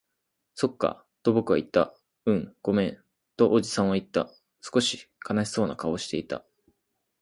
[0.55, 1.93] そっか、と僕は言った。
[2.25, 3.03] うん、ごめん、
[3.37, 4.31] とおじさんは言った。
[4.59, 6.43] 少し悲しそうな顔をしていた。